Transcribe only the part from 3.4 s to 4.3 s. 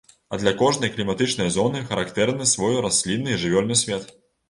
жывёльны свет.